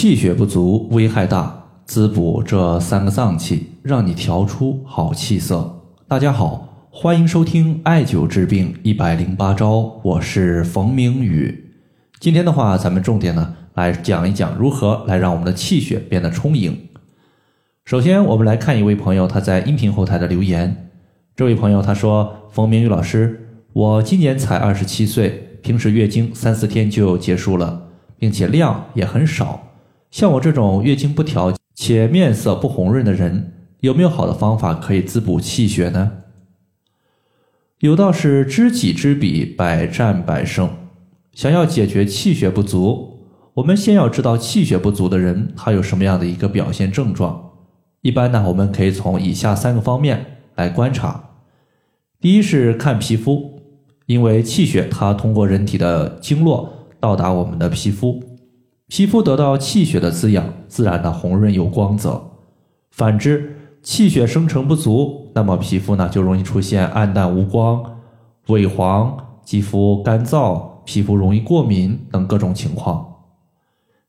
[0.00, 5.82] 气血不足危害大，滋补这三个脏器，让你调出好气色。
[6.08, 11.66] 大家好，欢迎收听艾灸治病一百零八招，我是冯明宇。
[12.18, 16.74] 今天的话，咱们重点呢来讲一讲如何来让我们的气血变得充盈。
[17.84, 20.88] 首先，我们来看一位朋友他在音频后台的留言。
[21.36, 27.88] 这位朋友他说：“冯明宇老师，我今年才二十七岁，平时月经三四天就结束了，
[28.18, 29.60] 并且量也很少。”
[30.10, 36.12] 像我这种月经不调且面色不红润的人，有没有好的方法可以滋补气血呢？
[37.78, 40.68] 有道是知己知彼，百战百胜。
[41.32, 43.20] 想要解决气血不足，
[43.54, 47.52] 我们先要知道气血不足的人他有什么样的一个表现症状。
[48.02, 51.30] 一般呢，我们可以从以下三个方面来观察。
[52.20, 53.60] 第一是看皮肤，
[54.06, 58.22] 因为气血它通过人体的经络到达我们的皮肤。
[58.90, 62.32] 皮肤得到气血的滋养，自然的红润有光泽。
[62.90, 68.00] 反之，气血生成不足，那么皮肤呢就容易出现暗淡无光、
[68.48, 73.06] 萎黄、肌肤干燥、皮肤容易过敏等各种情况。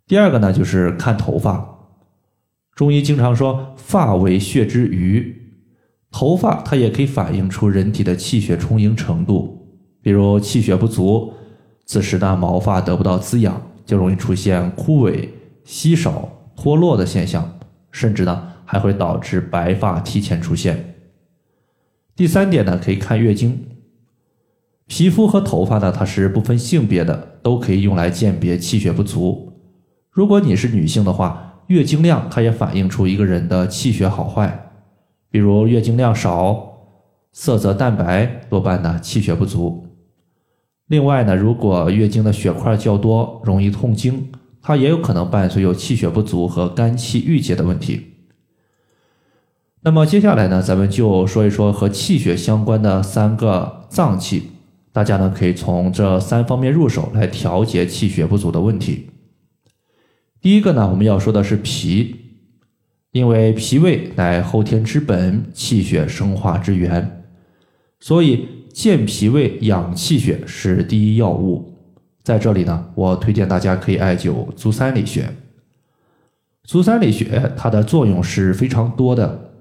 [0.08, 1.64] 第二个呢就是看头发，
[2.74, 5.54] 中医经常说发为血之余，
[6.10, 9.78] 头发它也可以反映出人体的气血充盈程度。
[10.02, 11.34] 比如气血不足，
[11.86, 13.62] 此时呢毛发得不到滋养。
[13.92, 15.28] 就容易出现枯萎、
[15.66, 17.60] 稀少、脱落的现象，
[17.92, 20.96] 甚至呢还会导致白发提前出现。
[22.16, 23.68] 第三点呢，可以看月经，
[24.88, 29.60] 皮肤和头发呢它是不分性别的，都可以用来鉴别气血不足。
[30.10, 34.72] 如果你是女性的话，月经量它也反映出一个人的气血好坏。
[35.30, 36.78] 比如月经量少、
[37.34, 39.86] 色泽淡白，多半呢气血不足。
[40.92, 44.30] 另外呢，如果月经的血块较多，容易痛经，
[44.62, 48.08] 它也有可能伴随有气血不足和肝气郁结的问题。
[49.84, 54.50] 那么接下来呢，咱们就说一说和气血相关的三个脏器，
[54.92, 59.12] 大家呢可以从这三方面入手来调节气血不足的问题。
[60.42, 62.18] 第一个呢，我们要说的是脾，
[63.14, 67.24] 因为脾胃乃后天之本，气血生化之源，
[68.02, 68.46] 所以。
[68.74, 71.78] 健脾胃、养气血是第一要务。
[72.24, 75.28] 在这里呢，我推荐大家可以艾灸足三里穴。
[76.64, 79.52] 足三里穴它的作用是非常多的。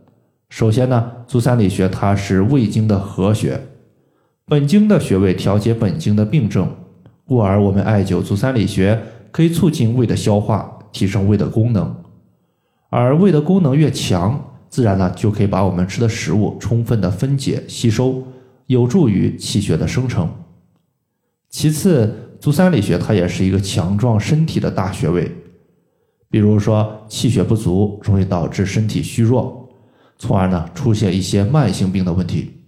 [0.49, 3.61] 首先呢，足三里穴它是胃经的合穴，
[4.45, 6.71] 本经的穴位调节本经的病症，
[7.25, 9.01] 故而我们艾灸足三里穴
[9.31, 11.97] 可以促进胃的消化，提升胃的功能。
[12.91, 18.23] 而胃的功能越强，自然呢就可以把我们吃的食物充分的分解吸收。
[18.71, 20.33] 有助于气血的生成。
[21.49, 25.29] 其次，足三里穴它也是一个强壮身体的大穴位。
[26.31, 29.69] 比如说，气血不足容易导致身体虚弱，
[30.19, 32.61] 从而呢出现一些慢性病的问题。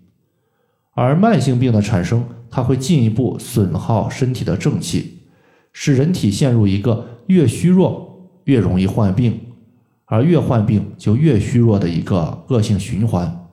[0.95, 5.21] 而慢性病的产生，它会进一步损耗身体的正气，
[5.73, 9.39] 使人体陷入一个越虚弱越容易患病，
[10.07, 13.47] 而越患病就越虚弱的一个恶性循环。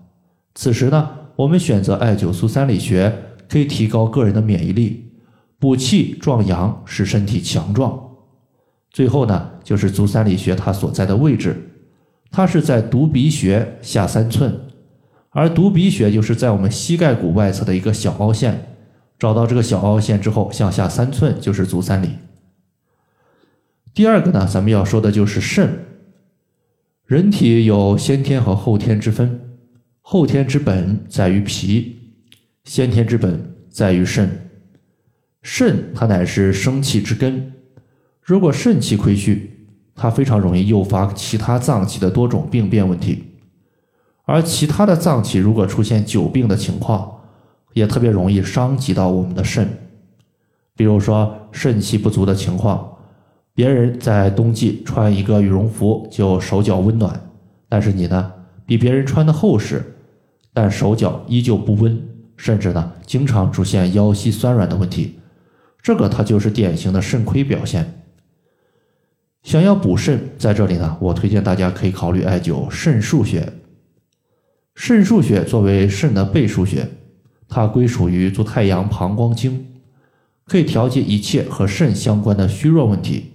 [0.56, 1.12] 此时呢？
[1.40, 3.14] 我们选择艾灸足三里穴，
[3.48, 5.10] 可以提高个人的免疫力，
[5.58, 7.98] 补气壮阳，使身体强壮。
[8.92, 11.56] 最后呢，就是足三里穴它所在的位置，
[12.30, 14.54] 它是在犊鼻穴下三寸，
[15.30, 18.76] 而犊鼻穴就是在我们膝盖骨外侧的一个小凹陷。
[19.18, 22.10] 找到这个小凹陷之后，向下三寸就是足三里。
[23.94, 25.86] 第二个呢，咱们要说的就是肾。
[27.06, 29.49] 人体有先天和后天之分。
[30.12, 32.00] 后天之本在于脾，
[32.64, 34.28] 先天之本在于肾。
[35.44, 37.54] 肾它乃是生气之根，
[38.24, 43.24] 如果肾气亏虚，它非常容易诱发其他脏器的多种病变问题。
[44.26, 47.20] 而其他的脏器如果出现久病的情况，
[47.74, 49.70] 也特别容易伤及到我们的肾。
[50.76, 52.98] 比如说肾气不足的情况，
[53.54, 57.30] 别人在冬季穿一个羽绒服就手脚温暖，
[57.68, 58.32] 但是你呢，
[58.66, 59.84] 比别人穿的厚实。
[60.62, 61.98] 但手脚依旧不温，
[62.36, 65.18] 甚至呢，经常出现腰膝酸软的问题，
[65.82, 68.04] 这个它就是典型的肾亏表现。
[69.42, 73.54] 想要补肾，在这里呢，我推荐大家可以考虑艾灸肾腧穴。
[74.76, 76.86] 肾腧穴作为肾的背腧穴，
[77.48, 79.66] 它归属于足太阳膀胱经，
[80.46, 83.32] 可以调节一切和肾相关的虚弱问题。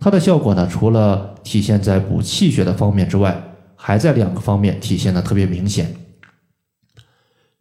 [0.00, 5.94] 它的效果呢，除了体现在补气血的方面之外，还在两个方面体现的特别明显。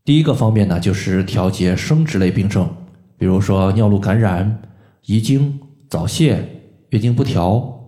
[0.05, 2.69] 第一个方面呢，就是调节生殖类病症，
[3.17, 4.61] 比如说尿路感染、
[5.07, 5.59] 遗精、
[5.89, 6.47] 早泄、
[6.89, 7.87] 月经不调、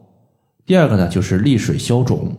[0.65, 2.35] 第二个呢，就是利水消肿，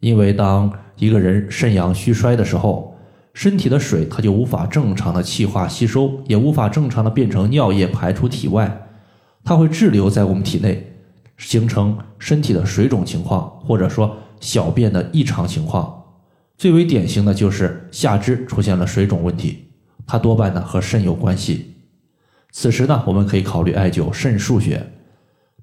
[0.00, 2.94] 因为当一个人肾阳虚衰的时候，
[3.32, 8.86] 身体的水它就无法正常的气化吸收，也无法正常的变成尿液排出体外，
[9.42, 10.92] 它会滞留在我们体内，
[11.38, 15.99] 形成身体的水肿情况，或者说小便的异常情况。
[16.60, 19.70] 最为典型的就是下肢出现了水肿问题，
[20.06, 21.76] 它多半呢和肾有关系。
[22.50, 24.92] 此时呢，我们可以考虑艾灸肾腧穴，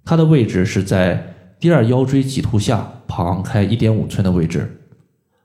[0.04, 1.36] 它的位置是在。
[1.60, 4.82] 第二腰椎棘突下旁开一点五寸的位置，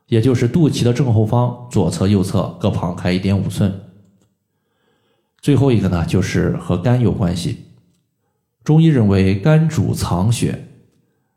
[0.07, 3.73] 也就是肚脐的正后方，左侧、右侧各旁开一点五寸。
[5.41, 7.65] 最后一个呢，就是和肝有关系。
[8.65, 10.67] 中医认为肝主藏血，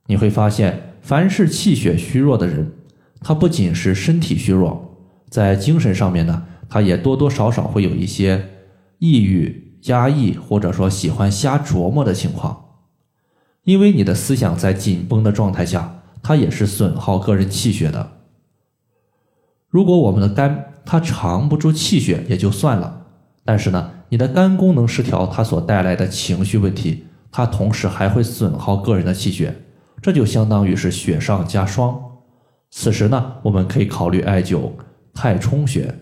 [0.07, 2.73] 你会发现，凡是气血虚弱的人，
[3.27, 4.99] 他不仅是身体虚弱，
[5.31, 8.49] 在精神上面呢，他也多多少少会有一些
[8.99, 12.65] 抑郁、压抑，或者说喜欢瞎琢磨的情况。
[13.63, 18.11] 因为你的思想在紧绷的状态下，它也是损耗个人气血的。
[19.69, 23.07] 如果我们的肝它藏不住气血也就算了，
[23.43, 29.63] 但是呢，你的肝功能失调，它所带来的情绪问题，它同时还会损耗个人的气血，
[29.99, 31.99] 这就相当于是雪上加霜。
[32.77, 34.69] 此时呢，我们可以考虑艾灸
[35.13, 35.95] 太冲穴。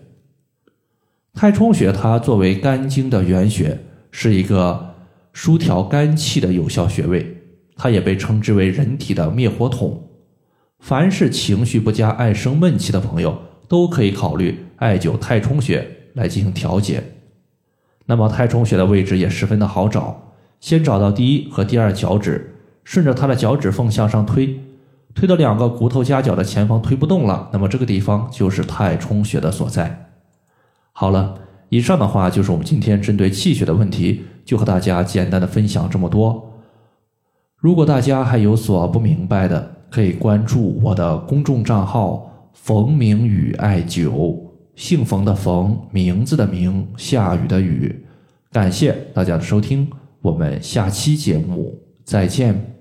[1.32, 3.78] 太冲穴它作为肝经的原穴，
[4.10, 4.92] 是一个
[5.32, 7.42] 疏调肝气的有效穴位。
[7.76, 10.02] 它也被称之为人体的灭火筒。
[10.80, 13.38] 凡是情绪不佳、爱生闷气的朋友，
[13.68, 17.02] 都可以考虑艾灸太冲穴来进行调节。
[18.06, 24.60] 那么太冲穴的位置也十分的好找，先找到第一和第二脚趾，顺着它的脚趾缝向上推，
[25.14, 30.10] 推到两个骨头夹角的前方推不动了，那么这个地方就是太冲穴的所在。
[30.92, 31.34] 好了，
[31.68, 36.50] 以上的话就是我们今天针对气血的问题，就和大家简单的分享这么多。
[37.56, 44.38] 如果大家还有所不明白的，可以关注我的公众账号“冯明宇艾灸”，
[44.76, 48.04] 姓冯的冯，名字的名，下雨的雨。
[48.52, 49.88] 感谢大家的收听，
[50.20, 52.73] 我们下期节目再见。